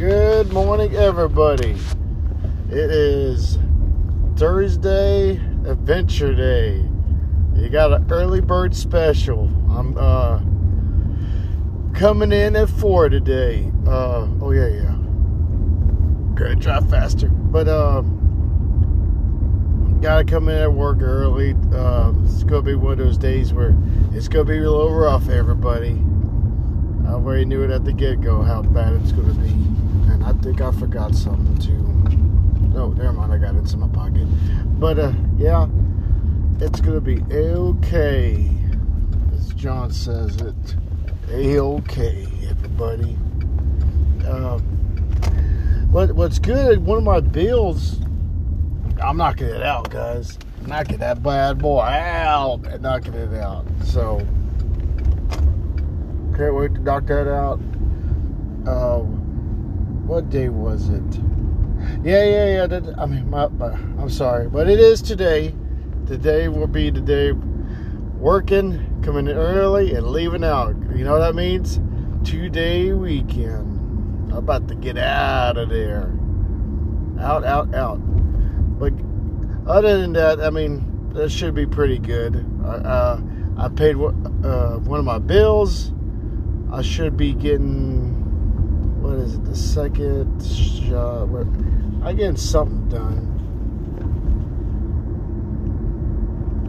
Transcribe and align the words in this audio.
Good 0.00 0.50
morning, 0.50 0.96
everybody. 0.96 1.76
It 2.70 2.90
is 2.90 3.58
Thursday, 4.34 5.32
Adventure 5.66 6.34
Day. 6.34 6.88
You 7.54 7.68
got 7.68 7.92
an 7.92 8.10
early 8.10 8.40
bird 8.40 8.74
special. 8.74 9.40
I'm 9.68 9.98
uh, 9.98 10.40
coming 11.92 12.32
in 12.32 12.56
at 12.56 12.70
four 12.70 13.10
today. 13.10 13.70
Uh, 13.86 14.26
oh 14.40 14.52
yeah, 14.52 14.68
yeah. 14.68 14.96
Gonna 16.34 16.56
drive 16.56 16.88
faster, 16.88 17.28
but 17.28 17.68
uh, 17.68 18.00
gotta 20.00 20.24
come 20.24 20.48
in 20.48 20.56
at 20.56 20.72
work 20.72 21.02
early. 21.02 21.54
Uh, 21.74 22.14
it's 22.24 22.42
gonna 22.44 22.62
be 22.62 22.74
one 22.74 22.92
of 22.92 22.98
those 23.00 23.18
days 23.18 23.52
where 23.52 23.76
it's 24.14 24.28
gonna 24.28 24.46
be 24.46 24.56
a 24.56 24.60
little 24.62 24.94
rough, 24.94 25.28
everybody. 25.28 26.02
I 27.06 27.12
already 27.12 27.44
knew 27.44 27.62
it 27.64 27.70
at 27.70 27.84
the 27.84 27.92
get 27.92 28.22
go 28.22 28.40
how 28.40 28.62
bad 28.62 28.94
it's 28.94 29.12
gonna 29.12 29.34
be, 29.34 29.50
and 30.10 30.24
I 30.24 30.32
think 30.34 30.60
I 30.60 30.72
forgot 30.72 31.14
something 31.14 31.58
too. 31.58 31.90
No, 32.74 32.90
never 32.90 33.12
mind. 33.12 33.32
I 33.32 33.38
got 33.38 33.54
it 33.54 33.72
in 33.72 33.80
my 33.80 33.88
pocket. 33.88 34.26
But 34.78 34.98
uh, 34.98 35.12
yeah, 35.36 35.66
it's 36.60 36.80
gonna 36.80 37.00
be 37.00 37.22
okay, 37.32 38.50
as 39.32 39.48
John 39.54 39.90
says 39.90 40.36
it. 40.36 40.76
A 41.30 41.58
okay, 41.58 42.26
everybody. 42.48 43.16
Um, 44.26 44.60
what 45.90 46.12
what's 46.12 46.38
good? 46.38 46.84
One 46.84 46.98
of 46.98 47.04
my 47.04 47.20
bills. 47.20 48.00
I'm 49.02 49.16
knocking 49.16 49.48
it 49.48 49.62
out, 49.62 49.90
guys. 49.90 50.38
Knocking 50.66 50.98
that 50.98 51.22
bad 51.22 51.58
boy 51.58 51.80
out 51.80 52.80
knocking 52.80 53.14
it 53.14 53.32
out. 53.34 53.64
So 53.84 54.18
can't 56.36 56.54
wait 56.54 56.74
to 56.74 56.80
knock 56.80 57.06
that 57.06 57.28
out. 57.28 57.60
Uh, 58.66 59.04
what 60.10 60.28
day 60.28 60.48
was 60.48 60.88
it? 60.88 61.20
Yeah, 62.02 62.24
yeah, 62.24 62.46
yeah. 62.54 62.66
That, 62.66 62.98
I 62.98 63.06
mean, 63.06 63.30
my, 63.30 63.46
my, 63.46 63.68
I'm 63.68 64.10
sorry, 64.10 64.48
but 64.48 64.68
it 64.68 64.80
is 64.80 65.00
today. 65.00 65.54
Today 66.08 66.48
will 66.48 66.66
be 66.66 66.90
the 66.90 67.00
day 67.00 67.30
working, 67.30 69.00
coming 69.04 69.28
in 69.28 69.36
early, 69.36 69.94
and 69.94 70.08
leaving 70.08 70.42
out. 70.42 70.74
You 70.96 71.04
know 71.04 71.12
what 71.12 71.20
that 71.20 71.36
means? 71.36 71.78
Two 72.28 72.48
day 72.48 72.92
weekend. 72.92 74.32
I'm 74.32 74.38
about 74.38 74.66
to 74.66 74.74
get 74.74 74.98
out 74.98 75.56
of 75.56 75.68
there. 75.68 76.12
Out, 77.20 77.44
out, 77.44 77.72
out. 77.72 77.98
But 78.80 78.92
other 79.68 79.96
than 80.00 80.12
that, 80.14 80.40
I 80.40 80.50
mean, 80.50 81.12
that 81.12 81.30
should 81.30 81.54
be 81.54 81.66
pretty 81.66 81.98
good. 81.98 82.44
Uh, 82.64 83.20
I 83.56 83.68
paid 83.68 83.94
uh, 83.94 84.78
one 84.80 84.98
of 84.98 85.04
my 85.04 85.18
bills. 85.20 85.92
I 86.72 86.82
should 86.82 87.16
be 87.16 87.32
getting 87.32 88.09
what 89.00 89.18
is 89.18 89.34
it, 89.34 89.44
the 89.44 89.56
second 89.56 90.44
shot? 90.44 91.28
Where, 91.28 91.42
I'm 91.42 92.16
getting 92.16 92.36
something 92.36 92.88
done. 92.88 93.26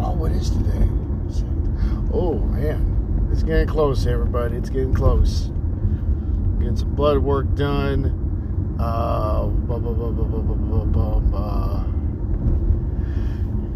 Oh, 0.01 0.13
what 0.13 0.31
is 0.31 0.49
today? 0.49 0.87
Oh, 2.13 2.39
man. 2.39 3.29
It's 3.31 3.43
getting 3.43 3.67
close, 3.67 4.05
everybody. 4.07 4.57
It's 4.57 4.69
getting 4.69 4.93
close. 4.93 5.51
Getting 6.59 6.75
some 6.75 6.95
blood 6.95 7.19
work 7.19 7.53
done. 7.55 8.17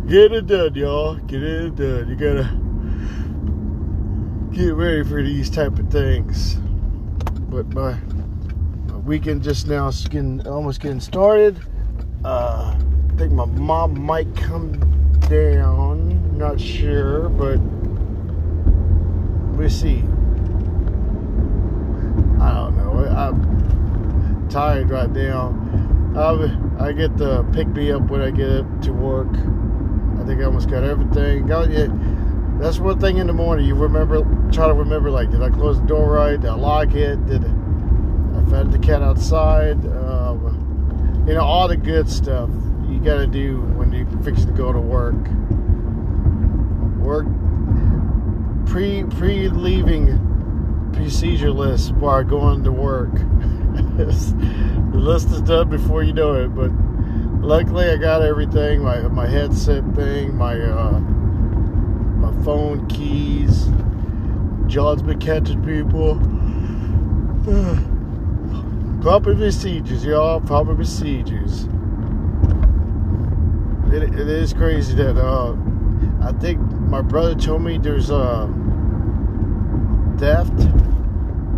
Get 0.07 0.31
it 0.33 0.47
done, 0.47 0.75
y'all. 0.75 1.15
Get 1.15 1.41
it 1.43 1.75
done. 1.75 2.09
You 2.09 2.15
gotta 2.15 2.49
get 4.51 4.73
ready 4.75 5.03
for 5.03 5.21
these 5.23 5.49
type 5.49 5.79
of 5.79 5.89
things. 5.89 6.55
But 7.49 7.67
my 7.73 7.97
weekend 9.05 9.43
just 9.43 9.67
now 9.67 9.87
is 9.87 10.07
getting 10.07 10.45
almost 10.47 10.81
getting 10.81 10.99
started. 10.99 11.59
Uh, 12.23 12.75
I 12.75 13.17
think 13.17 13.31
my 13.31 13.45
mom 13.45 13.99
might 14.01 14.35
come 14.35 14.79
down. 15.29 16.37
Not 16.37 16.59
sure, 16.59 17.29
but 17.29 17.57
we'll 19.55 19.69
see. 19.69 19.99
I 22.41 22.53
don't 22.53 22.75
know. 22.77 23.05
I'm 23.15 24.49
tired 24.49 24.89
right 24.89 25.11
now. 25.11 25.53
I, 26.17 26.88
I 26.88 26.91
get 26.91 27.15
to 27.17 27.45
pick 27.53 27.67
me 27.67 27.91
up 27.91 28.09
when 28.09 28.21
I 28.21 28.31
get 28.31 28.49
up 28.49 28.81
to 28.83 28.91
work. 28.91 29.29
I 29.29 30.25
think 30.25 30.41
I 30.41 30.45
almost 30.45 30.69
got 30.69 30.83
everything. 30.83 31.45
Got 31.45 31.69
it. 31.69 31.91
That's 32.59 32.79
one 32.79 32.99
thing 32.99 33.17
in 33.17 33.27
the 33.27 33.33
morning. 33.33 33.67
You 33.67 33.75
remember, 33.75 34.23
try 34.51 34.67
to 34.67 34.73
remember, 34.73 35.11
like, 35.11 35.29
did 35.29 35.44
I 35.44 35.49
close 35.49 35.79
the 35.79 35.85
door 35.85 36.11
right? 36.13 36.39
Did 36.39 36.49
I 36.49 36.55
lock 36.55 36.94
it? 36.95 37.23
Did 37.27 37.44
The 38.63 38.79
cat 38.79 39.01
outside? 39.01 39.85
Um, 39.85 41.25
you 41.27 41.33
know, 41.33 41.43
all 41.43 41.67
the 41.67 41.75
good 41.75 42.09
stuff 42.09 42.49
you 42.88 42.99
got 42.99 43.17
to 43.17 43.27
do 43.27 43.59
when 43.61 43.91
you 43.91 44.07
fix 44.23 44.45
to 44.45 44.51
go 44.51 44.71
to 44.71 44.79
work. 44.79 45.16
Work 46.97 47.27
pre 48.65 49.03
pre 49.03 49.49
leaving 49.49 50.89
procedure 50.94 51.51
list 51.51 51.91
while 51.95 52.23
going 52.23 52.63
to 52.63 52.71
work. 52.71 53.13
the 53.97 54.91
list 54.94 55.29
is 55.31 55.41
done 55.41 55.69
before 55.69 56.03
you 56.03 56.13
know 56.13 56.33
it, 56.35 56.55
but 56.55 56.71
luckily 57.45 57.89
I 57.89 57.97
got 57.97 58.21
everything. 58.21 58.83
My 58.83 59.01
my 59.09 59.27
headset 59.27 59.83
thing, 59.95 60.35
my 60.35 60.59
uh, 60.59 60.99
my 60.99 62.44
phone 62.44 62.88
keys. 62.88 63.67
John's 64.67 65.03
been 65.03 65.19
catching 65.19 65.63
people. 65.63 66.15
proper 69.05 69.35
procedures, 69.35 70.03
y'all. 70.03 70.41
Proper 70.41 70.73
procedures. 70.73 71.66
It, 73.93 74.01
it 74.01 74.27
is 74.27 74.51
crazy 74.51 74.95
that 74.95 75.16
uh, 75.16 75.55
I 76.23 76.31
think 76.39 76.59
my 76.89 77.03
brother 77.03 77.35
told 77.35 77.61
me 77.61 77.77
there's 77.77 78.09
uh, 78.09 78.47
theft 80.17 80.57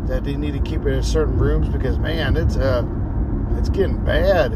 that 0.09 0.25
they 0.25 0.35
need 0.35 0.55
to 0.55 0.59
keep 0.59 0.81
it 0.81 0.89
in 0.89 1.01
certain 1.01 1.37
rooms 1.37 1.69
because 1.69 1.97
man, 1.99 2.35
it's 2.35 2.57
uh, 2.57 2.83
it's 3.51 3.69
getting 3.69 4.03
bad. 4.03 4.51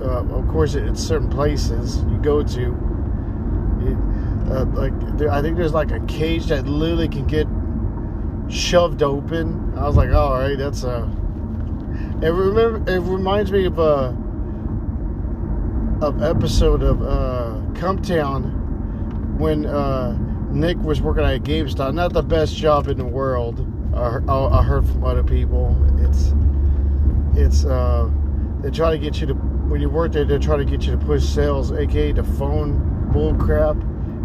Uh, 0.00 0.22
of 0.22 0.46
course, 0.46 0.76
it's 0.76 1.02
certain 1.02 1.28
places 1.28 2.04
you 2.04 2.18
go 2.18 2.44
to. 2.44 2.66
It, 3.80 3.96
uh, 4.52 4.64
like 4.74 5.18
there, 5.18 5.32
I 5.32 5.42
think 5.42 5.56
there's 5.56 5.74
like 5.74 5.90
a 5.90 5.98
cage 6.06 6.46
that 6.46 6.68
literally 6.68 7.08
can 7.08 7.26
get 7.26 7.48
shoved 8.48 9.02
open. 9.02 9.76
I 9.76 9.88
was 9.88 9.96
like, 9.96 10.12
all 10.12 10.34
right, 10.34 10.56
that's 10.56 10.84
a. 10.84 11.17
It 12.20 12.30
remember 12.30 12.90
it 12.90 12.98
reminds 12.98 13.52
me 13.52 13.64
of 13.66 13.78
a 13.78 13.82
uh, 13.82 14.14
of 16.00 16.20
episode 16.20 16.82
of 16.82 17.00
uh, 17.00 17.60
Town 18.02 19.36
when 19.38 19.64
uh, 19.66 20.18
Nick 20.50 20.78
was 20.78 21.00
working 21.00 21.22
at 21.22 21.42
GameStop. 21.42 21.94
Not 21.94 22.12
the 22.12 22.22
best 22.24 22.56
job 22.56 22.88
in 22.88 22.98
the 22.98 23.04
world. 23.04 23.64
I, 23.94 24.18
I 24.28 24.62
heard 24.64 24.84
from 24.84 25.04
other 25.04 25.22
people. 25.22 25.76
It's 25.98 26.34
it's 27.36 27.64
uh, 27.64 28.10
they 28.62 28.70
try 28.70 28.90
to 28.90 28.98
get 28.98 29.20
you 29.20 29.28
to 29.28 29.34
when 29.34 29.80
you 29.80 29.88
work 29.88 30.10
there. 30.10 30.24
They 30.24 30.38
try 30.38 30.56
to 30.56 30.64
get 30.64 30.86
you 30.86 30.92
to 30.92 30.98
push 30.98 31.22
sales, 31.22 31.70
aka 31.70 32.10
the 32.10 32.24
phone 32.24 33.10
bull 33.12 33.36
crap. 33.36 33.76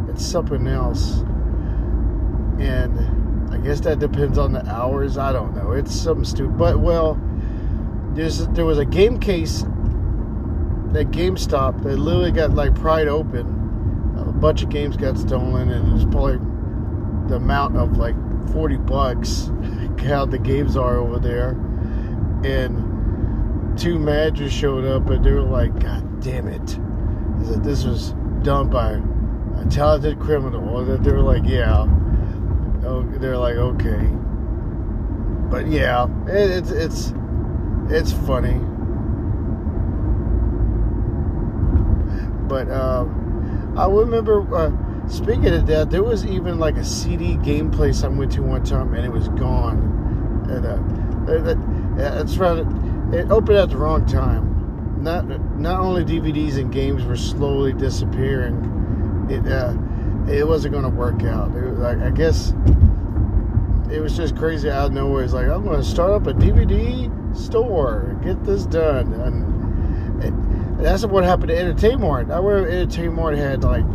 It's 0.09 0.25
something 0.25 0.65
else, 0.65 1.19
and 2.59 3.53
I 3.53 3.57
guess 3.57 3.81
that 3.81 3.99
depends 3.99 4.39
on 4.39 4.51
the 4.51 4.65
hours. 4.67 5.19
I 5.19 5.31
don't 5.31 5.55
know. 5.55 5.73
It's 5.73 5.93
something 5.93 6.25
stupid. 6.25 6.57
But 6.57 6.79
well, 6.79 7.19
there's 8.15 8.47
there 8.49 8.65
was 8.65 8.77
a 8.77 8.85
game 8.85 9.19
case 9.19 9.63
at 9.63 11.07
GameStop 11.09 11.83
that 11.83 11.97
literally 11.97 12.31
got 12.31 12.51
like 12.51 12.75
pried 12.75 13.07
open. 13.07 13.61
A 14.17 14.31
bunch 14.31 14.61
of 14.63 14.69
games 14.69 14.95
got 14.95 15.17
stolen, 15.17 15.69
and 15.69 15.87
it 15.87 15.93
was 15.93 16.05
probably 16.05 16.37
the 17.27 17.35
amount 17.35 17.77
of 17.77 17.97
like 17.97 18.15
40 18.51 18.77
bucks 18.77 19.49
how 20.05 20.25
the 20.25 20.37
games 20.37 20.75
are 20.77 20.97
over 20.97 21.19
there. 21.19 21.51
And 22.43 23.77
two 23.77 23.97
managers 23.97 24.51
showed 24.51 24.85
up 24.85 25.09
and 25.09 25.23
they 25.23 25.31
were 25.31 25.41
like, 25.41 25.77
God 25.79 26.21
damn 26.21 26.47
it. 26.47 26.65
That 27.47 27.63
this 27.63 27.83
was 27.83 28.11
done 28.43 28.69
by 28.69 29.01
a 29.59 29.65
talented 29.69 30.19
criminal. 30.19 30.85
They 30.85 31.11
were 31.11 31.21
like, 31.21 31.43
yeah. 31.45 31.85
Oh, 32.85 33.03
they're 33.17 33.37
like, 33.37 33.55
okay. 33.55 34.09
But 35.49 35.67
yeah, 35.67 36.07
it, 36.27 36.51
it's 36.51 36.71
it's 36.71 37.13
it's 37.89 38.11
funny. 38.11 38.59
But 42.47 42.69
um, 42.69 43.73
I 43.77 43.87
remember 43.87 44.55
uh, 44.55 44.69
Speaking 45.07 45.47
of 45.47 45.67
that, 45.67 45.89
there 45.89 46.01
was 46.01 46.25
even 46.25 46.59
like 46.59 46.77
a 46.77 46.85
CD 46.85 47.35
game 47.35 47.69
place 47.69 48.03
I 48.03 48.07
went 48.07 48.31
to 48.33 48.41
one 48.41 48.63
time, 48.63 48.93
and 48.93 49.05
it 49.05 49.11
was 49.11 49.27
gone. 49.29 50.47
And 50.49 50.65
uh, 50.65 52.21
it's 52.23 52.37
rather 52.37 52.61
it 53.11 53.29
opened 53.29 53.57
at 53.57 53.69
the 53.69 53.77
wrong 53.77 54.05
time. 54.05 55.03
Not 55.03 55.27
not 55.59 55.81
only 55.81 56.05
DVDs 56.05 56.57
and 56.57 56.71
games 56.71 57.03
were 57.03 57.17
slowly 57.17 57.73
disappearing, 57.73 59.27
it 59.29 59.45
uh, 59.51 59.75
it 60.31 60.47
wasn't 60.47 60.71
going 60.71 60.85
to 60.85 60.89
work 60.89 61.21
out. 61.23 61.53
It 61.53 61.63
was 61.63 61.79
like 61.79 61.97
I 61.97 62.09
guess 62.09 62.53
it 63.93 64.01
was 64.01 64.17
just 64.17 64.35
crazy 64.35 64.69
out 64.69 64.87
of 64.87 64.93
nowhere. 64.93 65.23
It's 65.23 65.33
like 65.33 65.47
I'm 65.47 65.63
going 65.63 65.79
to 65.79 65.85
start 65.85 66.11
up 66.11 66.25
a 66.25 66.33
DVD 66.33 67.37
store, 67.37 68.19
get 68.23 68.43
this 68.43 68.65
done, 68.65 69.13
and, 69.13 70.23
and 70.23 70.79
that's 70.79 71.05
what 71.05 71.23
happened 71.23 71.49
to 71.49 71.57
Entertainment. 71.57 72.31
I 72.31 72.37
remember 72.37 72.69
Entertainment 72.69 73.37
had 73.37 73.63
like 73.63 73.85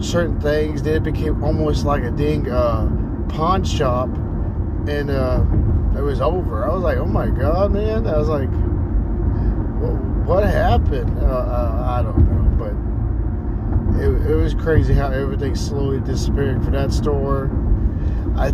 certain 0.00 0.40
things. 0.40 0.82
Then 0.82 0.96
it 0.96 1.02
became 1.02 1.42
almost 1.42 1.84
like 1.84 2.04
a 2.04 2.12
ding 2.12 2.48
uh, 2.48 2.86
pawn 3.28 3.64
shop, 3.64 4.08
and 4.08 5.10
uh, 5.10 5.44
it 5.98 6.02
was 6.02 6.20
over. 6.20 6.64
I 6.64 6.72
was 6.72 6.84
like, 6.84 6.98
oh 6.98 7.06
my 7.06 7.28
god, 7.28 7.72
man! 7.72 8.06
I 8.06 8.16
was 8.16 8.28
like, 8.28 8.48
what 10.28 10.44
happened? 10.44 11.18
Uh, 11.18 11.24
uh, 11.24 11.86
I 11.88 12.02
don't 12.02 12.18
know, 12.18 12.54
but 12.56 14.00
it, 14.00 14.30
it 14.30 14.34
was 14.36 14.54
crazy 14.54 14.94
how 14.94 15.10
everything 15.10 15.56
slowly 15.56 15.98
disappeared 15.98 16.64
for 16.64 16.70
that 16.70 16.92
store. 16.92 17.50
I 18.38 18.52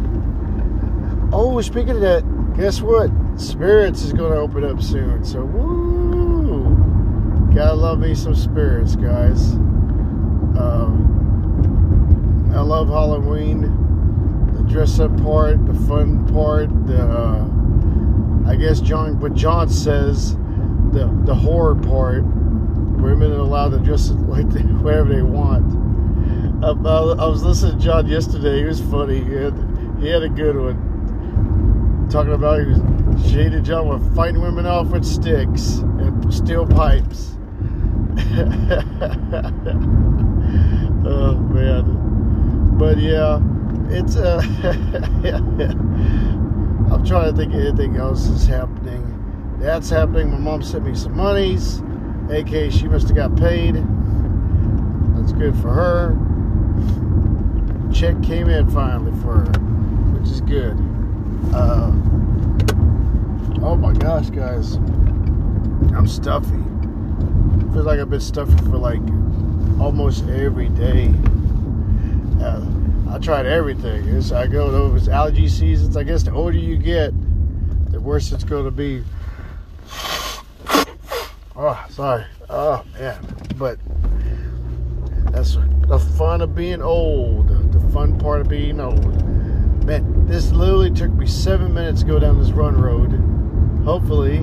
oh, 1.32 1.60
speaking 1.60 1.90
of 1.90 2.00
that, 2.00 2.24
guess 2.56 2.80
what? 2.80 3.10
Spirits 3.36 4.02
is 4.02 4.14
going 4.14 4.32
to 4.32 4.38
open 4.38 4.64
up 4.64 4.80
soon. 4.82 5.22
So 5.24 5.44
woo! 5.44 6.74
Gotta 7.54 7.74
love 7.74 7.98
me 7.98 8.14
some 8.14 8.34
spirits, 8.34 8.96
guys. 8.96 9.52
Um, 10.56 11.12
I 12.54 12.60
love 12.60 12.88
Halloween, 12.88 13.60
the 14.54 14.62
dress 14.62 14.98
up 15.00 15.14
part, 15.22 15.64
the 15.66 15.74
fun 15.86 16.26
part, 16.32 16.70
the 16.86 17.02
uh, 17.02 17.46
I 18.50 18.56
guess 18.56 18.80
John 18.80 19.20
what 19.20 19.34
John 19.34 19.68
says, 19.68 20.34
the 20.92 21.10
the 21.24 21.34
horror 21.34 21.74
part. 21.74 22.24
Women 22.24 23.32
are 23.32 23.40
allowed 23.40 23.70
to 23.70 23.78
dress 23.80 24.08
like 24.28 24.48
they, 24.48 24.62
whatever 24.62 25.14
they 25.14 25.22
want. 25.22 25.84
I, 26.64 26.68
I, 26.68 27.26
was 27.26 27.42
listening 27.42 27.78
to 27.78 27.84
John 27.84 28.06
yesterday. 28.06 28.60
He 28.60 28.64
was 28.64 28.80
funny. 28.80 29.22
He 29.22 29.34
had, 29.34 29.52
he 30.00 30.08
had 30.08 30.22
a 30.22 30.28
good 30.28 30.56
one. 30.56 32.08
Talking 32.10 32.32
about 32.32 32.60
he 32.60 32.66
was 32.66 33.30
shaded 33.30 33.64
John 33.64 33.88
with 33.88 34.14
fighting 34.14 34.40
women 34.40 34.66
off 34.66 34.88
with 34.88 35.04
sticks 35.04 35.78
and 35.78 36.32
steel 36.32 36.66
pipes. 36.66 37.36
oh 41.06 41.34
man. 41.50 42.78
But 42.78 42.98
yeah, 42.98 43.40
it's 43.88 44.16
uh 44.16 44.40
I'm 46.92 47.04
trying 47.04 47.30
to 47.30 47.36
think 47.36 47.54
of 47.54 47.60
anything 47.60 47.96
else 47.96 48.26
is 48.26 48.46
happening. 48.46 49.10
That's 49.58 49.88
happening. 49.90 50.30
My 50.30 50.38
mom 50.38 50.62
sent 50.62 50.84
me 50.84 50.94
some 50.94 51.16
monies. 51.16 51.82
AK 52.30 52.70
she 52.72 52.88
must 52.88 53.08
have 53.08 53.16
got 53.16 53.36
paid. 53.36 53.76
That's 55.16 55.32
good 55.32 55.56
for 55.56 55.72
her. 55.72 56.14
Check 57.92 58.22
came 58.22 58.48
in 58.48 58.68
finally 58.70 59.12
for 59.22 59.40
her, 59.40 59.52
is 60.34 60.40
good. 60.40 60.76
Uh, 61.54 61.92
oh 63.62 63.76
my 63.78 63.92
gosh, 63.92 64.30
guys. 64.30 64.74
I'm 65.94 66.08
stuffy. 66.08 66.62
Feels 67.72 67.86
like 67.86 68.00
I've 68.00 68.10
been 68.10 68.20
stuffy 68.20 68.56
for 68.64 68.78
like 68.78 69.00
almost 69.80 70.26
every 70.28 70.68
day. 70.70 71.14
Uh, 72.40 72.66
I 73.10 73.18
tried 73.18 73.46
everything. 73.46 74.08
It's, 74.08 74.32
I 74.32 74.48
go 74.48 74.70
those 74.70 75.08
allergy 75.08 75.48
seasons. 75.48 75.96
I 75.96 76.02
guess 76.02 76.24
the 76.24 76.32
older 76.32 76.58
you 76.58 76.76
get, 76.78 77.12
the 77.92 78.00
worse 78.00 78.32
it's 78.32 78.44
going 78.44 78.64
to 78.64 78.72
be. 78.72 79.04
Oh, 81.56 81.86
sorry. 81.90 82.24
Oh 82.50 82.84
man, 82.94 83.24
but 83.56 83.78
that's 85.30 85.56
the 85.86 85.98
fun 86.18 86.40
of 86.40 86.56
being 86.56 86.82
old. 86.82 87.48
The 87.72 87.92
fun 87.92 88.18
part 88.18 88.40
of 88.40 88.48
being 88.48 88.80
old. 88.80 89.22
Man, 89.84 90.26
this 90.26 90.50
literally 90.50 90.90
took 90.90 91.12
me 91.12 91.26
seven 91.26 91.74
minutes 91.74 92.00
to 92.00 92.06
go 92.06 92.18
down 92.18 92.38
this 92.38 92.52
run 92.52 92.74
road. 92.80 93.12
Hopefully, 93.84 94.38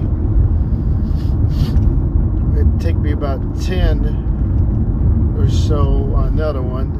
it'd 2.55 2.79
take 2.79 2.95
me 2.95 3.11
about 3.11 3.39
ten 3.59 4.05
or 5.35 5.49
so 5.49 6.15
another 6.17 6.61
one. 6.61 6.91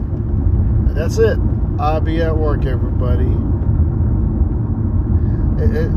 And 0.88 0.98
that's 0.98 1.20
it. 1.20 1.38
I'll 1.80 2.02
be 2.02 2.20
at 2.24 2.36
work, 2.36 2.66
everybody. 2.66 3.30
It, 5.64 5.76
it, 5.76 5.92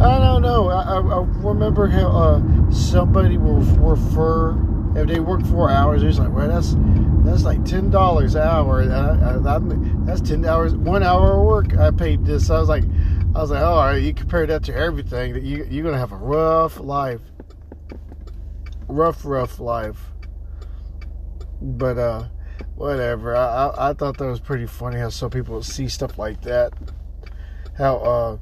I 0.00 0.18
don't 0.20 0.42
know. 0.42 0.68
I, 0.70 1.00
I 1.00 1.24
remember 1.44 1.88
how 1.88 2.08
uh, 2.08 2.70
somebody 2.70 3.36
will 3.36 3.62
refer 3.62 4.52
if 4.96 5.06
they 5.08 5.20
work 5.20 5.44
four 5.46 5.70
hours. 5.70 6.02
It's 6.02 6.18
like, 6.18 6.32
well, 6.32 6.48
that's 6.48 6.74
that's 7.24 7.44
like 7.44 7.64
ten 7.64 7.90
dollars 7.90 8.34
an 8.34 8.42
hour. 8.42 8.84
That's 10.04 10.20
ten 10.20 10.44
hours, 10.44 10.74
one 10.74 11.02
hour 11.02 11.38
of 11.38 11.46
work. 11.46 11.76
I 11.78 11.90
paid 11.90 12.24
this. 12.24 12.50
I 12.50 12.58
was 12.58 12.68
like, 12.68 12.84
I 13.34 13.40
was 13.40 13.50
like, 13.50 13.62
oh, 13.62 13.74
all 13.74 13.86
right. 13.86 14.02
You 14.02 14.12
compare 14.12 14.46
that 14.46 14.64
to 14.64 14.74
everything. 14.74 15.34
That 15.34 15.42
you 15.42 15.66
you're 15.70 15.84
gonna 15.84 15.98
have 15.98 16.12
a 16.12 16.16
rough 16.16 16.80
life, 16.80 17.20
rough, 18.88 19.24
rough 19.24 19.60
life. 19.60 19.98
But 21.60 21.98
uh 21.98 22.24
whatever. 22.74 23.36
I, 23.36 23.66
I, 23.66 23.90
I 23.90 23.92
thought 23.92 24.16
that 24.18 24.26
was 24.26 24.40
pretty 24.40 24.66
funny 24.66 24.98
how 24.98 25.10
some 25.10 25.30
people 25.30 25.62
see 25.62 25.88
stuff 25.88 26.18
like 26.18 26.40
that. 26.42 26.72
How 27.76 27.96
uh, 27.96 28.38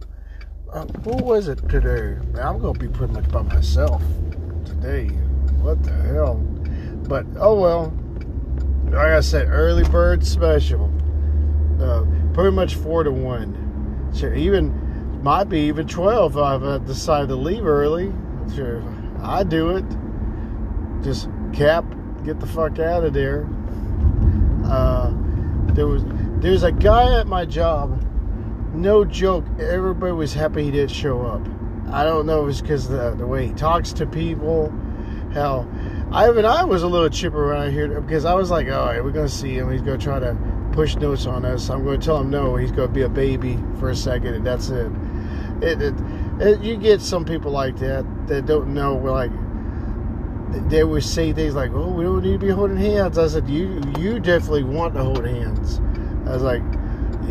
uh 0.73 0.85
what 1.05 1.23
was 1.23 1.49
it 1.49 1.69
today? 1.69 2.17
Man, 2.33 2.47
I'm 2.47 2.61
gonna 2.61 2.79
be 2.79 2.89
pretty 2.89 3.13
much 3.13 3.29
by 3.31 3.43
myself 3.43 4.03
today. 4.65 5.11
What 5.61 5.83
the 5.83 5.93
hell? 5.93 6.37
But 7.09 7.27
oh 7.39 7.61
well. 7.61 7.93
Like 8.87 9.09
I 9.09 9.21
said, 9.21 9.49
early 9.51 9.85
bird 9.85 10.25
special. 10.25 10.91
Uh, 11.79 12.05
pretty 12.33 12.57
much 12.57 12.75
four 12.75 13.05
to 13.05 13.11
one. 13.11 14.11
Sure, 14.15 14.35
even 14.35 15.23
might 15.23 15.45
be 15.45 15.61
even 15.61 15.87
twelve 15.87 16.37
if 16.37 16.43
I 16.43 16.79
decide 16.79 17.29
to 17.29 17.37
leave 17.37 17.67
early. 17.67 18.13
Sure, 18.55 18.83
I 19.21 19.43
do 19.45 19.77
it. 19.77 19.85
Just 21.03 21.29
cap, 21.53 21.85
get 22.25 22.41
the 22.41 22.47
fuck 22.47 22.79
out 22.79 23.05
of 23.05 23.13
there. 23.13 23.47
Uh, 24.65 25.13
there 25.75 25.87
was 25.87 26.03
there's 26.41 26.63
a 26.63 26.73
guy 26.73 27.19
at 27.21 27.27
my 27.27 27.45
job. 27.45 28.03
No 28.75 29.05
joke. 29.05 29.45
Everybody 29.59 30.13
was 30.13 30.33
happy 30.33 30.65
he 30.65 30.71
didn't 30.71 30.91
show 30.91 31.23
up. 31.27 31.47
I 31.93 32.05
don't 32.05 32.27
know 32.27 32.45
if 32.45 32.51
it's 32.51 32.61
because 32.61 32.89
the 32.89 33.15
the 33.15 33.27
way 33.27 33.49
he 33.49 33.53
talks 33.53 33.93
to 33.95 34.07
people. 34.07 34.73
How 35.33 35.69
I 36.11 36.29
even 36.29 36.45
I 36.45 36.65
was 36.65 36.83
a 36.83 36.89
little 36.89 37.09
chipper 37.09 37.47
when 37.47 37.57
around 37.57 37.73
here 37.73 38.01
because 38.01 38.25
I 38.25 38.35
was 38.35 38.51
like, 38.51 38.69
all 38.71 38.87
right, 38.87 39.03
we're 39.03 39.11
gonna 39.11 39.29
see 39.29 39.55
him. 39.55 39.71
He's 39.71 39.83
gonna 39.83 39.99
try 39.99 40.19
to 40.19 40.37
push 40.73 40.97
notes 40.97 41.27
on 41.27 41.45
us. 41.45 41.69
I'm 41.71 41.85
gonna 41.85 41.99
tell 41.99 42.21
him 42.21 42.31
no. 42.31 42.57
He's 42.57 42.73
gonna 42.73 42.89
be 42.89 43.03
a 43.03 43.09
baby 43.09 43.59
for 43.79 43.91
a 43.91 43.97
second, 43.97 44.35
and 44.35 44.47
that's 44.47 44.71
it. 44.71 44.91
It, 45.61 45.83
it, 45.83 45.95
it 46.41 46.61
you 46.61 46.77
get 46.77 47.01
some 47.01 47.25
people 47.25 47.51
like 47.51 47.77
that 47.79 48.07
that 48.29 48.47
don't 48.47 48.73
know 48.73 48.95
We're 48.95 49.11
like 49.11 49.33
they 50.71 50.85
would 50.85 51.05
say 51.05 51.33
things 51.33 51.55
like, 51.55 51.73
"Oh, 51.73 51.91
we 51.91 52.05
don't 52.05 52.23
need 52.23 52.41
to 52.41 52.47
be 52.47 52.49
holding 52.49 52.77
hands." 52.77 53.19
I 53.19 53.27
said, 53.29 53.49
"You 53.49 53.83
you 53.99 54.19
definitely 54.19 54.65
want 54.65 54.95
to 54.95 55.05
hold 55.05 55.27
hands." 55.27 55.81
I 56.27 56.33
was 56.33 56.43
like, 56.43 56.63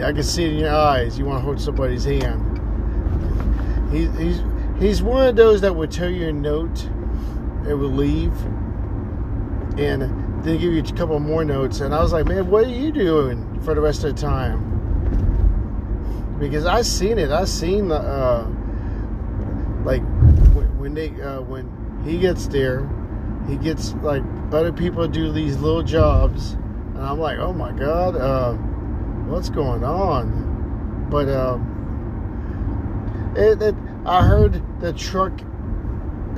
"I 0.04 0.12
can 0.14 0.24
see 0.24 0.46
it 0.46 0.54
in 0.54 0.60
your 0.60 0.76
eyes. 0.76 1.18
You 1.18 1.26
want 1.26 1.40
to 1.40 1.46
hold 1.46 1.60
somebody's 1.60 2.04
hand." 2.04 2.44
He's 3.92 4.16
he's 4.18 4.42
he's 4.80 5.02
one 5.02 5.28
of 5.28 5.36
those 5.36 5.62
that 5.62 5.76
would 5.76 5.92
tell 5.92 6.10
you 6.10 6.28
a 6.28 6.34
note, 6.34 6.90
it 7.68 7.74
would 7.74 7.92
leave, 7.92 8.34
and 9.78 10.02
then 10.44 10.58
give 10.58 10.74
you 10.74 10.80
a 10.82 10.92
couple 10.94 11.20
more 11.20 11.44
notes. 11.44 11.82
And 11.82 11.94
I 11.94 12.02
was 12.02 12.14
like, 12.14 12.26
"Man, 12.26 12.50
what 12.50 12.66
are 12.66 12.70
you 12.70 12.92
doing 12.92 13.62
for 13.62 13.74
the 13.74 13.82
rest 13.82 14.04
of 14.04 14.16
the 14.16 14.22
time?" 14.22 14.76
Because 16.40 16.66
I 16.66 16.82
seen 16.82 17.18
it. 17.18 17.32
I 17.32 17.46
seen 17.46 17.88
the 17.88 17.98
uh, 17.98 18.48
like 19.84 20.02
when 20.78 20.94
they 20.94 21.10
uh, 21.22 21.42
when 21.42 21.72
he 22.06 22.20
gets 22.20 22.48
there 22.48 22.88
he 23.48 23.56
gets 23.56 23.94
like 23.96 24.24
other 24.52 24.74
people 24.74 25.08
do 25.08 25.32
these 25.32 25.58
little 25.58 25.84
jobs, 25.84 26.54
and 26.54 27.00
I'm 27.00 27.20
like, 27.20 27.40
oh 27.40 27.54
my 27.54 27.72
god, 27.72 28.16
uh, 28.16 28.54
what's 29.26 29.50
going 29.50 29.84
on? 29.84 31.08
But 31.10 31.30
uh, 31.30 31.58
it, 33.40 33.62
it, 33.62 33.76
I 34.06 34.24
heard 34.24 34.62
the 34.82 34.92
truck 34.94 35.32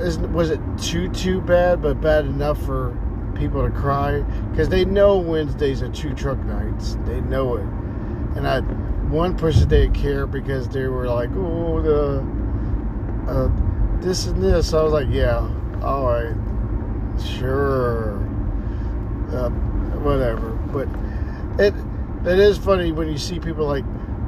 is 0.00 0.18
was 0.18 0.50
it 0.50 0.60
too 0.78 1.08
too 1.10 1.40
bad, 1.40 1.82
but 1.82 2.00
bad 2.00 2.24
enough 2.24 2.60
for 2.64 2.96
people 3.34 3.62
to 3.62 3.70
cry 3.70 4.20
because 4.50 4.68
they 4.68 4.84
know 4.84 5.18
Wednesdays 5.18 5.82
are 5.82 5.90
two 5.90 6.14
truck 6.14 6.38
nights. 6.38 6.96
They 7.06 7.20
know 7.22 7.56
it, 7.56 7.66
and 8.36 8.46
I 8.46 8.60
one 9.10 9.36
person 9.36 9.68
didn't 9.68 9.94
care 9.94 10.26
because 10.26 10.68
they 10.68 10.86
were 10.86 11.06
like, 11.06 11.30
oh 11.34 11.80
the 11.80 13.30
uh, 13.30 13.50
this 14.00 14.26
and 14.26 14.42
this. 14.42 14.72
I 14.72 14.82
was 14.82 14.92
like, 14.92 15.08
yeah, 15.10 15.48
all 15.82 16.06
right 16.06 16.34
Sure. 17.24 18.16
Uh, 19.32 19.50
whatever. 20.00 20.50
But 20.72 20.88
it 21.62 21.74
it 22.26 22.38
is 22.38 22.58
funny 22.58 22.92
when 22.92 23.08
you 23.08 23.18
see 23.18 23.38
people 23.38 23.66
like 23.66 23.84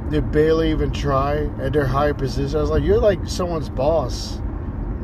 they 0.09 0.19
barely 0.19 0.71
even 0.71 0.91
try 0.91 1.35
and 1.35 1.73
they're 1.73 1.85
high 1.85 2.11
position. 2.13 2.57
I 2.57 2.61
was 2.61 2.69
like, 2.69 2.83
you're 2.83 2.99
like 2.99 3.19
someone's 3.25 3.69
boss, 3.69 4.39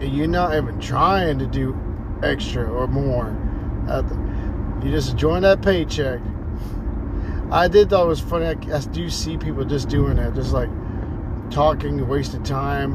you're 0.01 0.27
not 0.27 0.55
even 0.55 0.79
trying 0.79 1.39
to 1.39 1.45
do 1.45 1.77
extra 2.23 2.69
or 2.69 2.87
more. 2.87 3.35
Uh, 3.87 4.03
you 4.83 4.91
just 4.91 5.15
join 5.17 5.41
that 5.41 5.61
paycheck. 5.61 6.19
I 7.51 7.67
did 7.67 7.89
thought 7.89 8.05
it 8.05 8.07
was 8.07 8.19
funny. 8.19 8.45
I, 8.45 8.51
I 8.75 8.79
do 8.79 9.09
see 9.09 9.37
people 9.37 9.65
just 9.65 9.89
doing 9.89 10.17
that, 10.17 10.35
just 10.35 10.53
like 10.53 10.69
talking, 11.49 12.07
wasted 12.07 12.45
time, 12.45 12.93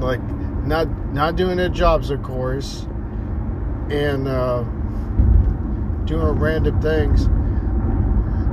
like 0.00 0.22
not 0.64 0.88
not 1.12 1.36
doing 1.36 1.56
their 1.56 1.68
jobs, 1.68 2.10
of 2.10 2.22
course, 2.22 2.86
and 3.90 4.28
uh, 4.28 4.62
doing 6.04 6.38
random 6.38 6.80
things. 6.80 7.26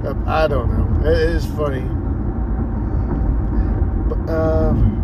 Uh, 0.05 0.15
I 0.25 0.47
don't 0.47 0.69
know. 0.75 1.09
It 1.09 1.17
is 1.17 1.45
funny. 1.45 1.85
But, 4.09 4.31
uh, 4.31 4.98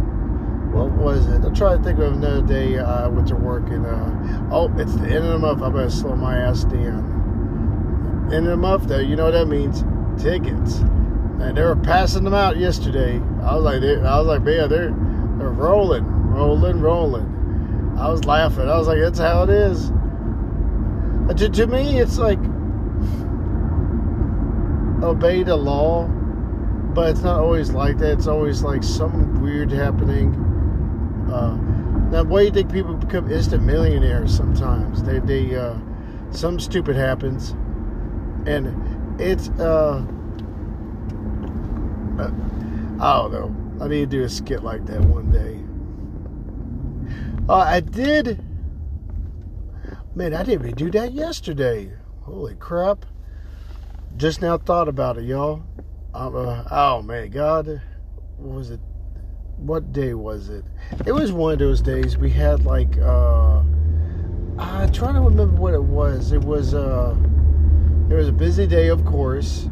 what 0.75 0.91
was 0.91 1.25
it? 1.27 1.43
I'm 1.45 1.55
trying 1.55 1.77
to 1.77 1.83
think 1.83 1.99
of 1.99 2.13
another 2.13 2.41
day 2.41 2.77
uh, 2.77 3.05
I 3.05 3.07
went 3.07 3.29
to 3.29 3.35
work 3.35 3.67
and 3.69 3.85
uh, 3.85 4.53
oh, 4.53 4.71
it's 4.77 4.93
the 4.95 5.05
end 5.05 5.23
of 5.23 5.31
the 5.31 5.39
month. 5.39 5.61
I 5.61 5.69
better 5.69 5.89
slow 5.89 6.15
my 6.15 6.37
ass 6.37 6.65
down. 6.65 8.29
End 8.33 8.45
of 8.45 8.51
the 8.51 8.57
month, 8.57 8.89
though, 8.89 8.99
you 8.99 9.15
know 9.15 9.25
what 9.25 9.31
that 9.31 9.45
means? 9.45 9.83
Tickets. 10.21 10.79
And 11.39 11.55
they 11.55 11.63
were 11.63 11.77
passing 11.77 12.25
them 12.25 12.33
out 12.33 12.57
yesterday. 12.57 13.21
I 13.41 13.55
was 13.55 13.63
like, 13.63 13.83
I 13.83 14.19
was 14.19 14.27
like, 14.27 14.41
man, 14.41 14.69
they're 14.69 14.89
they're 15.37 15.49
rolling, 15.49 16.05
rolling, 16.05 16.81
rolling. 16.81 17.95
I 17.97 18.09
was 18.09 18.25
laughing. 18.25 18.67
I 18.69 18.77
was 18.77 18.87
like, 18.87 18.99
that's 18.99 19.19
how 19.19 19.43
it 19.43 19.49
is. 19.49 19.91
To, 21.37 21.49
to 21.49 21.67
me, 21.67 21.99
it's 21.99 22.17
like 22.17 22.39
obey 25.03 25.43
the 25.43 25.55
law, 25.55 26.07
but 26.07 27.11
it's 27.11 27.21
not 27.21 27.39
always 27.39 27.71
like 27.71 27.97
that. 27.99 28.13
It's 28.13 28.27
always 28.27 28.61
like 28.61 28.83
something 28.83 29.41
weird 29.41 29.71
happening. 29.71 30.41
Uh, 31.31 31.55
now, 32.11 32.23
why 32.23 32.41
do 32.41 32.45
you 32.45 32.51
think 32.51 32.71
people 32.71 32.93
become 32.93 33.31
instant 33.31 33.63
millionaires 33.63 34.35
sometimes? 34.35 35.03
They, 35.03 35.19
they, 35.19 35.55
uh, 35.55 35.77
some 36.31 36.59
stupid 36.59 36.95
happens, 36.95 37.51
and 38.45 39.19
it's, 39.19 39.49
uh, 39.59 40.05
uh, 42.19 42.31
I 42.99 43.17
don't 43.17 43.31
know. 43.31 43.83
I 43.83 43.87
need 43.87 44.11
to 44.11 44.17
do 44.17 44.23
a 44.23 44.29
skit 44.29 44.63
like 44.63 44.85
that 44.85 45.01
one 45.01 45.31
day. 45.31 45.59
Uh, 47.49 47.57
I 47.57 47.79
did. 47.79 48.43
Man, 50.15 50.33
I 50.33 50.43
didn't 50.43 50.65
even 50.65 50.75
do 50.75 50.91
that 50.91 51.11
yesterday. 51.11 51.91
Holy 52.21 52.55
crap 52.55 53.05
just 54.17 54.41
now 54.41 54.57
thought 54.57 54.87
about 54.87 55.17
it, 55.17 55.25
y'all. 55.25 55.63
Uh, 56.13 56.63
oh 56.71 57.01
man, 57.01 57.29
God, 57.29 57.81
what 58.37 58.55
was 58.57 58.71
it? 58.71 58.79
What 59.57 59.93
day 59.93 60.13
was 60.13 60.49
it? 60.49 60.65
It 61.05 61.11
was 61.11 61.31
one 61.31 61.53
of 61.53 61.59
those 61.59 61.81
days 61.81 62.17
we 62.17 62.29
had 62.29 62.65
like 62.65 62.97
uh 62.99 63.61
I'm 64.57 64.91
trying 64.91 65.15
to 65.15 65.21
remember 65.21 65.55
what 65.55 65.73
it 65.73 65.83
was. 65.83 66.31
It 66.31 66.41
was 66.41 66.73
uh 66.73 67.15
it 68.09 68.13
was 68.13 68.27
a 68.27 68.33
busy 68.33 68.67
day, 68.67 68.89
of 68.89 69.05
course. 69.05 69.69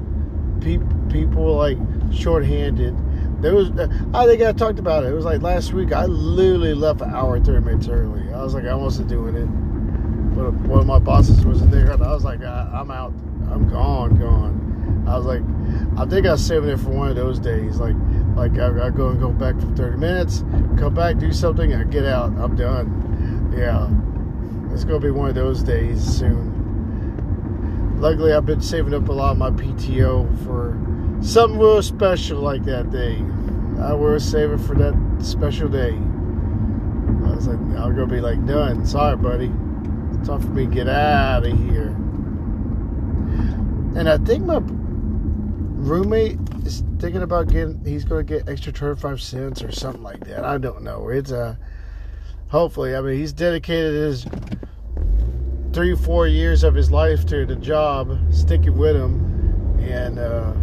People 0.61 0.87
people 1.09 1.43
were 1.43 1.51
like 1.51 1.77
shorthanded. 2.11 2.95
There 3.41 3.53
was 3.53 3.69
uh, 3.71 3.87
I 4.13 4.25
think 4.25 4.41
I 4.41 4.53
talked 4.53 4.79
about 4.79 5.03
it. 5.03 5.11
It 5.11 5.13
was 5.13 5.25
like 5.25 5.41
last 5.41 5.73
week. 5.73 5.91
I 5.91 6.05
literally 6.05 6.73
left 6.73 7.01
an 7.01 7.13
hour 7.13 7.39
thirty 7.39 7.63
minutes 7.63 7.87
early. 7.87 8.33
I 8.33 8.41
was 8.41 8.53
like, 8.53 8.65
I 8.65 8.75
wasn't 8.75 9.09
doing 9.09 9.35
it. 9.35 9.47
But 10.35 10.53
one 10.67 10.79
of 10.79 10.87
my 10.87 10.99
bosses 10.99 11.45
wasn't 11.45 11.71
there, 11.71 11.91
and 11.91 12.01
I 12.01 12.11
was 12.11 12.23
like, 12.23 12.41
I'm 12.41 12.89
out. 12.89 13.13
I'm 13.51 13.69
gone, 13.69 14.17
gone. 14.17 15.05
I 15.07 15.17
was 15.17 15.25
like, 15.25 15.41
I 15.97 16.09
think 16.09 16.25
I 16.25 16.31
was 16.31 16.45
saving 16.45 16.69
it 16.69 16.79
for 16.79 16.89
one 16.89 17.09
of 17.09 17.15
those 17.15 17.37
days. 17.37 17.77
Like, 17.77 17.95
like 18.35 18.57
I, 18.57 18.87
I 18.87 18.89
go 18.89 19.09
and 19.09 19.19
go 19.19 19.29
back 19.29 19.59
for 19.59 19.67
30 19.75 19.97
minutes, 19.97 20.43
come 20.77 20.93
back, 20.93 21.17
do 21.17 21.31
something, 21.31 21.71
and 21.71 21.91
get 21.91 22.05
out. 22.05 22.35
I'm 22.37 22.55
done. 22.55 23.53
Yeah, 23.55 23.87
it's 24.73 24.83
gonna 24.83 24.99
be 24.99 25.11
one 25.11 25.29
of 25.29 25.35
those 25.35 25.61
days 25.63 26.01
soon. 26.03 26.51
Luckily, 27.99 28.33
I've 28.33 28.45
been 28.45 28.61
saving 28.61 28.93
up 28.93 29.07
a 29.07 29.11
lot 29.13 29.31
of 29.31 29.37
my 29.37 29.51
PTO 29.51 30.45
for 30.45 30.77
something 31.23 31.59
real 31.59 31.81
special 31.81 32.39
like 32.39 32.63
that 32.65 32.91
day. 32.91 33.17
I 33.79 33.93
was 33.93 34.29
saving 34.29 34.57
for 34.59 34.75
that 34.75 34.93
special 35.23 35.69
day. 35.69 35.93
I 35.93 37.35
was 37.35 37.47
like, 37.47 37.57
I'm 37.57 37.95
gonna 37.95 38.07
be 38.07 38.19
like, 38.19 38.45
done. 38.45 38.85
Sorry, 38.85 39.15
buddy. 39.15 39.51
It's 40.13 40.27
time 40.27 40.41
for 40.41 40.47
me 40.47 40.65
to 40.65 40.71
get 40.71 40.89
out 40.89 41.45
of 41.45 41.57
here. 41.57 41.87
And 43.95 44.09
I 44.09 44.17
think 44.17 44.45
my 44.45 44.59
roommate 44.63 46.42
thinking 47.03 47.21
about 47.21 47.49
getting, 47.49 47.83
he's 47.83 48.05
going 48.05 48.25
to 48.25 48.33
get 48.33 48.47
extra 48.47 48.71
25 48.71 49.21
cents 49.21 49.61
or 49.61 49.73
something 49.73 50.03
like 50.03 50.25
that. 50.25 50.45
I 50.45 50.57
don't 50.57 50.83
know. 50.83 51.09
It's 51.09 51.31
a, 51.31 51.37
uh, 51.37 51.55
hopefully, 52.47 52.95
I 52.95 53.01
mean, 53.01 53.17
he's 53.17 53.33
dedicated 53.33 53.93
his 53.93 54.25
three, 55.73 55.97
four 55.97 56.27
years 56.27 56.63
of 56.63 56.73
his 56.73 56.91
life 56.91 57.25
to 57.25 57.45
the 57.45 57.57
job, 57.57 58.17
sticking 58.31 58.77
with 58.77 58.95
him. 58.95 59.19
And, 59.81 60.17
uh, 60.17 60.53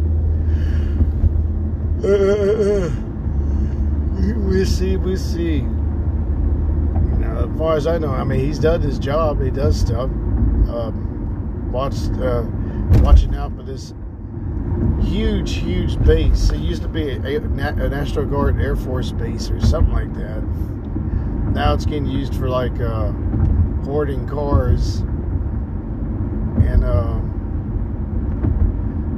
we 4.48 4.64
see, 4.64 4.96
we 4.96 5.16
see. 5.16 5.56
You 5.56 7.18
know, 7.20 7.50
as 7.52 7.58
far 7.58 7.76
as 7.76 7.86
I 7.86 7.98
know, 7.98 8.12
I 8.12 8.24
mean, 8.24 8.40
he's 8.40 8.58
done 8.58 8.80
his 8.80 8.98
job. 8.98 9.42
He 9.42 9.50
does 9.50 9.78
stuff. 9.78 10.04
Um, 10.04 11.70
watched, 11.70 12.12
uh, 12.12 12.46
watching 13.02 13.36
out 13.36 13.54
for 13.54 13.62
this 13.62 13.92
huge, 15.02 15.54
huge 15.56 16.02
base. 16.04 16.50
It 16.50 16.60
used 16.60 16.82
to 16.82 16.88
be 16.88 17.10
a, 17.10 17.36
a, 17.36 17.40
National 17.40 18.24
Guard 18.24 18.60
Air 18.60 18.76
Force 18.76 19.12
base 19.12 19.50
or 19.50 19.60
something 19.60 19.92
like 19.92 20.12
that. 20.14 20.42
Now 21.52 21.74
it's 21.74 21.84
getting 21.84 22.06
used 22.06 22.34
for 22.34 22.48
like 22.48 22.78
uh, 22.80 23.12
hoarding 23.84 24.26
cars, 24.28 24.98
and 26.60 26.84
uh, 26.84 27.18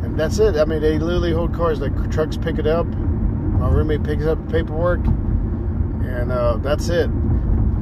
and 0.04 0.18
that's 0.18 0.38
it. 0.38 0.56
I 0.56 0.64
mean, 0.64 0.80
they 0.80 0.98
literally 0.98 1.32
hold 1.32 1.54
cars. 1.54 1.80
Like 1.80 2.10
trucks 2.10 2.36
pick 2.36 2.58
it 2.58 2.66
up. 2.66 2.86
My 2.86 3.68
roommate 3.68 4.02
picks 4.02 4.24
up 4.24 4.38
paperwork, 4.50 5.04
and 5.04 6.32
uh, 6.32 6.56
that's 6.56 6.88
it. 6.88 7.10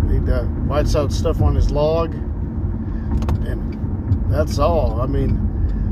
He 0.09 0.19
uh, 0.19 0.45
writes 0.67 0.97
out 0.97 1.13
stuff 1.13 1.41
on 1.41 1.55
his 1.55 1.71
log, 1.71 2.13
and 3.47 4.33
that's 4.33 4.59
all. 4.59 5.01
I 5.01 5.07
mean 5.07 5.50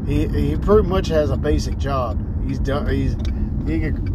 he 0.08 0.26
he 0.26 0.56
pretty 0.56 0.88
much 0.88 1.08
has 1.08 1.28
a 1.30 1.36
basic 1.36 1.76
job. 1.76 2.18
He's 2.48 2.58
done. 2.58 2.88
He's 2.88 3.12
he 3.66 3.80
could. 3.80 4.14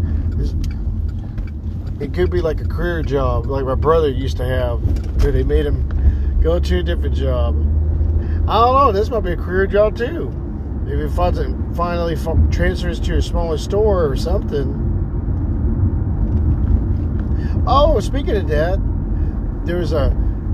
It 2.01 2.13
could 2.13 2.31
be 2.31 2.41
like 2.41 2.59
a 2.59 2.67
career 2.67 3.03
job, 3.03 3.45
like 3.45 3.63
my 3.63 3.75
brother 3.75 4.09
used 4.09 4.37
to 4.37 4.45
have. 4.45 4.81
But 5.19 5.33
they 5.33 5.43
made 5.43 5.67
him 5.67 6.39
go 6.41 6.59
to 6.59 6.79
a 6.79 6.83
different 6.83 7.15
job. 7.15 7.55
I 8.49 8.59
don't 8.59 8.75
know. 8.75 8.91
This 8.91 9.11
might 9.11 9.21
be 9.21 9.33
a 9.33 9.37
career 9.37 9.67
job 9.67 9.95
too. 9.95 10.33
If 10.87 10.99
he 10.99 11.15
finds 11.15 11.37
it, 11.37 11.55
finally 11.75 12.17
transfers 12.51 12.99
to 13.01 13.17
a 13.17 13.21
smaller 13.21 13.59
store 13.59 14.09
or 14.09 14.15
something. 14.15 14.79
Oh, 17.67 17.99
speaking 17.99 18.35
of 18.35 18.47
that, 18.47 18.79
there 19.65 19.77
was 19.77 19.93
a 19.93 20.09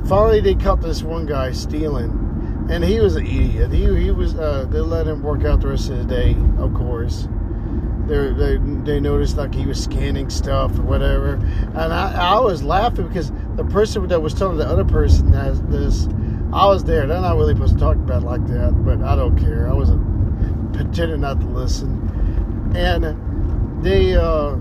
finally 0.05 0.41
they 0.41 0.55
caught 0.55 0.81
this 0.81 1.01
one 1.01 1.25
guy 1.25 1.53
stealing 1.53 2.28
and 2.69 2.83
he 2.83 2.99
was 2.99 3.15
an 3.15 3.25
idiot. 3.25 3.71
He 3.71 3.85
he 4.01 4.11
was. 4.11 4.35
Uh, 4.35 4.65
they 4.69 4.79
let 4.79 5.07
him 5.07 5.23
work 5.23 5.43
out 5.43 5.61
the 5.61 5.69
rest 5.69 5.89
of 5.89 5.97
the 5.97 6.03
day, 6.03 6.35
of 6.59 6.73
course. 6.73 7.27
They 8.07 8.31
they 8.31 8.57
they 8.57 8.99
noticed 8.99 9.37
like 9.37 9.53
he 9.53 9.65
was 9.65 9.83
scanning 9.83 10.29
stuff 10.29 10.77
or 10.77 10.83
whatever, 10.83 11.33
and 11.33 11.93
I 11.93 12.35
I 12.35 12.39
was 12.39 12.63
laughing 12.63 13.07
because 13.07 13.31
the 13.55 13.65
person 13.65 14.07
that 14.07 14.21
was 14.21 14.33
telling 14.33 14.57
the 14.57 14.67
other 14.67 14.85
person 14.85 15.33
has 15.33 15.61
this. 15.63 16.07
I 16.53 16.65
was 16.67 16.83
there. 16.83 17.05
They're 17.05 17.21
not 17.21 17.37
really 17.37 17.53
supposed 17.53 17.73
to 17.73 17.79
talk 17.79 17.95
about 17.95 18.23
like 18.23 18.45
that, 18.47 18.71
but 18.83 19.01
I 19.01 19.15
don't 19.15 19.37
care. 19.37 19.69
I 19.69 19.73
wasn't 19.73 20.73
pretending 20.73 21.21
not 21.21 21.39
to 21.41 21.47
listen, 21.47 22.73
and 22.75 23.83
they 23.83 24.15
uh, 24.15 24.55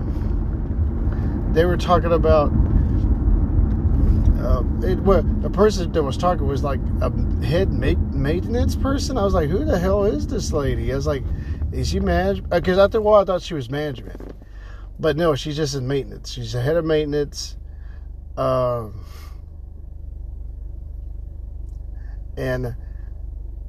they 1.53 1.65
were 1.65 1.77
talking 1.77 2.11
about 2.11 2.51
uh, 4.39 4.63
it, 4.83 4.99
well, 4.99 5.21
the 5.21 5.49
person 5.49 5.91
that 5.91 6.03
was 6.03 6.17
talking 6.17 6.47
was 6.47 6.63
like 6.63 6.79
a 7.01 7.11
head 7.43 7.71
maintenance 7.71 8.75
person. 8.75 9.17
I 9.17 9.23
was 9.23 9.33
like, 9.33 9.49
who 9.49 9.65
the 9.65 9.77
hell 9.77 10.05
is 10.05 10.27
this 10.27 10.53
lady? 10.53 10.91
I 10.91 10.95
was 10.95 11.07
like, 11.07 11.23
is 11.71 11.89
she 11.89 11.99
management? 11.99 12.49
Because 12.49 12.77
uh, 12.77 12.85
after 12.85 12.99
a 12.99 13.01
while, 13.01 13.21
I 13.21 13.25
thought 13.25 13.41
she 13.41 13.53
was 13.53 13.69
management, 13.69 14.33
but 14.99 15.17
no, 15.17 15.35
she's 15.35 15.55
just 15.55 15.75
in 15.75 15.87
maintenance. 15.87 16.31
She's 16.31 16.55
a 16.55 16.61
head 16.61 16.77
of 16.77 16.85
maintenance. 16.85 17.57
Uh, 18.37 18.89
and 22.37 22.75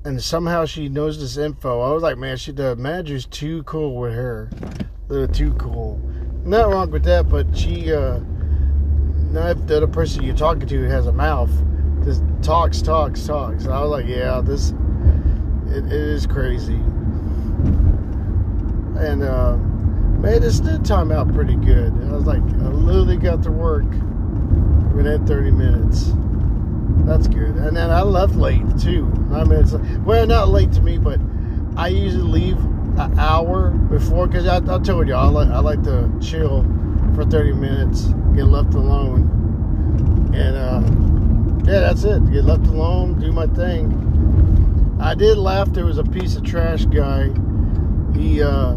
and 0.04 0.22
somehow 0.22 0.64
she 0.64 0.88
knows 0.88 1.18
this 1.18 1.36
info. 1.36 1.80
I 1.80 1.92
was 1.92 2.02
like, 2.02 2.16
man, 2.16 2.36
she 2.36 2.52
the 2.52 2.76
manager's 2.76 3.26
too 3.26 3.64
cool 3.64 3.96
with 3.96 4.14
her. 4.14 4.50
They're 5.08 5.26
too 5.26 5.52
cool. 5.54 6.00
Not 6.44 6.70
wrong 6.70 6.90
with 6.90 7.02
that, 7.04 7.28
but 7.28 7.56
she 7.56 7.92
uh 7.92 8.20
not 9.30 9.50
if 9.56 9.66
the 9.66 9.78
other 9.78 9.86
person 9.86 10.22
you're 10.22 10.36
talking 10.36 10.66
to 10.66 10.82
has 10.88 11.06
a 11.06 11.12
mouth, 11.12 11.50
just 12.04 12.22
talks, 12.42 12.82
talks, 12.82 13.24
talks. 13.26 13.64
And 13.64 13.72
I 13.72 13.80
was 13.82 13.90
like, 13.90 14.06
yeah, 14.06 14.40
this 14.40 14.72
it, 15.68 15.86
it 15.86 15.92
is 15.92 16.26
crazy. 16.26 16.80
And 18.98 19.22
uh, 19.22 19.56
man, 19.56 20.40
this 20.40 20.60
did 20.60 20.84
time 20.84 21.12
out 21.12 21.32
pretty 21.32 21.54
good. 21.56 21.92
I 21.92 22.12
was 22.12 22.26
like, 22.26 22.42
I 22.42 22.68
literally 22.68 23.16
got 23.16 23.42
to 23.44 23.52
work 23.52 23.88
within 24.94 25.26
30 25.26 25.50
minutes. 25.52 26.12
That's 27.06 27.28
good. 27.28 27.56
And 27.56 27.76
then 27.76 27.90
I 27.90 28.02
left 28.02 28.34
late 28.34 28.66
too. 28.78 29.10
I 29.32 29.44
mean, 29.44 29.60
it's 29.60 29.72
well, 30.04 30.26
not 30.26 30.48
late 30.48 30.72
to 30.72 30.82
me, 30.82 30.98
but 30.98 31.20
I 31.76 31.88
usually 31.88 32.40
leave 32.40 32.58
an 32.98 33.18
hour 33.18 33.70
before 33.70 34.26
because 34.26 34.46
I, 34.46 34.56
I 34.56 34.78
told 34.80 35.08
you 35.08 35.14
I 35.14 35.26
like 35.28 35.48
I 35.48 35.60
like 35.60 35.82
to 35.84 36.10
chill 36.20 36.62
for 37.14 37.24
30 37.24 37.52
minutes, 37.54 38.06
get 38.34 38.44
left 38.44 38.74
alone, 38.74 40.32
and 40.34 40.56
uh, 40.56 41.70
yeah, 41.70 41.80
that's 41.80 42.04
it. 42.04 42.30
Get 42.30 42.44
left 42.44 42.66
alone, 42.66 43.18
do 43.18 43.32
my 43.32 43.46
thing. 43.48 44.98
I 45.00 45.14
did 45.14 45.38
laugh. 45.38 45.72
There 45.72 45.86
was 45.86 45.98
a 45.98 46.04
piece 46.04 46.36
of 46.36 46.44
trash 46.44 46.84
guy. 46.86 47.30
He 48.14 48.42
uh, 48.42 48.76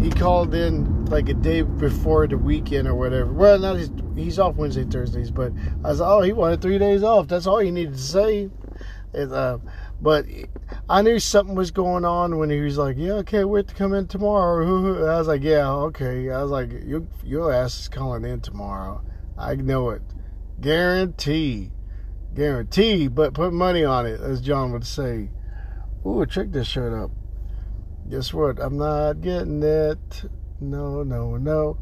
he 0.00 0.10
called 0.10 0.54
in 0.54 1.04
like 1.06 1.28
a 1.28 1.34
day 1.34 1.62
before 1.62 2.26
the 2.26 2.38
weekend 2.38 2.88
or 2.88 2.94
whatever. 2.94 3.32
Well, 3.32 3.58
not 3.58 3.76
he's 3.76 3.90
he's 4.14 4.38
off 4.38 4.56
Wednesday, 4.56 4.84
Thursdays, 4.84 5.30
but 5.30 5.52
I 5.84 5.88
was 5.88 6.00
oh 6.00 6.20
he 6.20 6.32
wanted 6.32 6.62
three 6.62 6.78
days 6.78 7.02
off. 7.02 7.28
That's 7.28 7.46
all 7.46 7.58
he 7.58 7.70
needed 7.70 7.94
to 7.94 8.00
say. 8.00 8.50
Uh, 9.14 9.58
but 10.00 10.26
I 10.88 11.02
knew 11.02 11.18
something 11.18 11.54
was 11.54 11.70
going 11.70 12.04
on 12.04 12.38
when 12.38 12.50
he 12.50 12.60
was 12.60 12.78
like, 12.78 12.96
"Yeah, 12.98 13.14
okay, 13.14 13.44
wait 13.44 13.68
to 13.68 13.74
come 13.74 13.94
in 13.94 14.06
tomorrow." 14.06 15.06
I 15.10 15.18
was 15.18 15.28
like, 15.28 15.42
"Yeah, 15.42 15.70
okay." 15.70 16.30
I 16.30 16.42
was 16.42 16.50
like, 16.50 16.70
"Your 16.84 17.06
your 17.24 17.52
ass 17.52 17.80
is 17.80 17.88
calling 17.88 18.24
in 18.24 18.40
tomorrow." 18.40 19.02
I 19.36 19.54
know 19.56 19.90
it, 19.90 20.02
guarantee, 20.60 21.72
guarantee. 22.34 23.08
But 23.08 23.34
put 23.34 23.52
money 23.52 23.84
on 23.84 24.06
it, 24.06 24.20
as 24.20 24.40
John 24.40 24.72
would 24.72 24.86
say. 24.86 25.30
Ooh, 26.06 26.26
trick 26.26 26.52
this 26.52 26.66
shirt 26.66 26.92
up. 26.92 27.10
Guess 28.10 28.34
what? 28.34 28.58
I'm 28.60 28.76
not 28.76 29.22
getting 29.22 29.62
it. 29.62 30.24
No, 30.60 31.02
no, 31.02 31.36
no. 31.36 31.78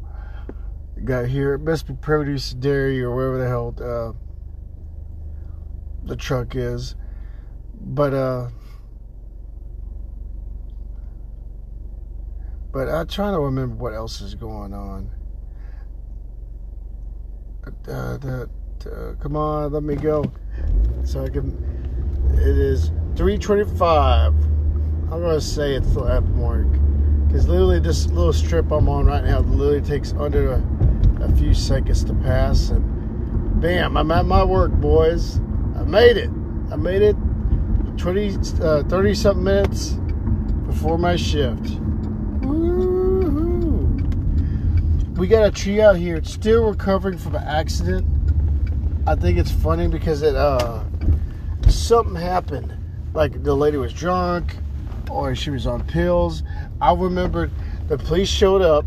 Got 1.03 1.27
here. 1.27 1.55
It 1.55 1.59
must 1.59 1.87
be 1.87 1.93
produce 1.93 2.53
dairy 2.53 3.01
or 3.01 3.13
wherever 3.13 3.37
the 3.37 3.47
hell 3.47 3.75
uh, 3.81 4.13
the 6.07 6.15
truck 6.15 6.55
is. 6.55 6.95
But 7.83 8.13
uh 8.13 8.49
but 12.71 12.89
I'm 12.89 13.07
trying 13.07 13.33
to 13.33 13.39
remember 13.39 13.75
what 13.75 13.93
else 13.93 14.19
is 14.21 14.33
going 14.33 14.73
on. 14.73 15.11
Uh, 17.87 18.17
uh, 18.85 19.13
come 19.21 19.35
on, 19.35 19.71
let 19.71 19.83
me 19.83 19.95
go. 19.95 20.25
So 21.03 21.23
I 21.23 21.29
can. 21.29 21.53
It 22.33 22.57
is 22.57 22.87
325. 23.15 24.33
I'm 24.33 25.21
to 25.21 25.39
say 25.39 25.75
it's 25.75 25.93
the 25.93 26.01
F 26.01 26.23
mark. 26.23 26.67
Because 27.27 27.47
literally, 27.47 27.79
this 27.79 28.07
little 28.07 28.33
strip 28.33 28.71
I'm 28.71 28.89
on 28.89 29.05
right 29.05 29.23
now 29.23 29.39
literally 29.41 29.81
takes 29.81 30.13
under 30.13 30.53
a, 30.53 30.63
a 31.21 31.35
few 31.35 31.53
seconds 31.53 32.03
to 32.05 32.13
pass. 32.15 32.69
And 32.69 33.61
bam, 33.61 33.97
I'm 33.97 34.09
at 34.11 34.25
my 34.25 34.43
work, 34.43 34.71
boys. 34.71 35.37
I 35.75 35.83
made 35.83 36.17
it. 36.17 36.29
I 36.71 36.75
made 36.75 37.03
it 37.03 37.12
20, 38.03 38.35
uh, 38.61 38.83
30 38.83 39.13
something 39.13 39.45
minutes 39.45 39.91
before 40.67 40.97
my 40.97 41.15
shift. 41.15 41.79
Woo-hoo. 42.41 43.97
We 45.15 45.25
got 45.25 45.47
a 45.47 45.51
tree 45.51 45.79
out 45.79 45.95
here. 45.95 46.17
It's 46.17 46.33
still 46.33 46.67
recovering 46.67 47.17
from 47.17 47.35
an 47.35 47.43
accident. 47.43 48.05
I 49.07 49.15
think 49.15 49.37
it's 49.37 49.51
funny 49.51 49.87
because 49.87 50.21
it 50.21 50.35
uh 50.35 50.83
something 51.69 52.15
happened. 52.15 52.75
Like 53.13 53.41
the 53.41 53.55
lady 53.55 53.77
was 53.77 53.93
drunk 53.93 54.57
or 55.09 55.33
she 55.33 55.49
was 55.49 55.65
on 55.65 55.87
pills. 55.87 56.43
I 56.81 56.93
remember 56.93 57.51
the 57.87 57.97
police 57.97 58.27
showed 58.27 58.61
up 58.61 58.85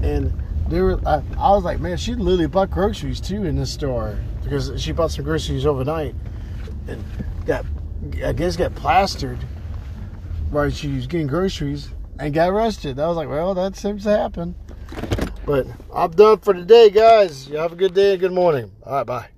and 0.00 0.32
they 0.68 0.80
were 0.80 0.98
I, 1.06 1.22
I 1.36 1.50
was 1.50 1.62
like, 1.62 1.78
man, 1.78 1.98
she 1.98 2.14
literally 2.14 2.46
bought 2.46 2.70
groceries 2.70 3.20
too 3.20 3.44
in 3.44 3.56
this 3.56 3.70
store 3.70 4.18
because 4.42 4.80
she 4.80 4.92
bought 4.92 5.10
some 5.10 5.26
groceries 5.26 5.66
overnight 5.66 6.14
and 6.88 7.04
got 7.46 7.64
I 8.24 8.32
guess 8.32 8.56
got 8.56 8.74
plastered 8.74 9.38
while 10.50 10.70
she 10.70 10.88
was 10.88 11.06
getting 11.06 11.26
groceries 11.26 11.90
and 12.18 12.32
got 12.32 12.50
arrested. 12.50 12.98
I 12.98 13.06
was 13.08 13.16
like, 13.16 13.28
well, 13.28 13.54
that 13.54 13.76
seems 13.76 14.04
to 14.04 14.10
happen. 14.10 14.54
But 15.44 15.66
I'm 15.94 16.10
done 16.10 16.38
for 16.38 16.54
today, 16.54 16.90
guys. 16.90 17.48
You 17.48 17.56
have 17.56 17.72
a 17.72 17.76
good 17.76 17.94
day 17.94 18.12
and 18.12 18.20
good 18.20 18.32
morning. 18.32 18.70
All 18.84 18.92
right, 18.92 19.06
bye. 19.06 19.28